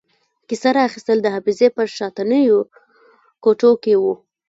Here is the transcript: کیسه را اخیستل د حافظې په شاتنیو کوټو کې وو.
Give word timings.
کیسه 0.47 0.69
را 0.75 0.81
اخیستل 0.89 1.17
د 1.21 1.27
حافظې 1.33 1.67
په 1.75 1.81
شاتنیو 1.97 2.57
کوټو 3.43 3.71
کې 3.83 3.93
وو. 4.01 4.13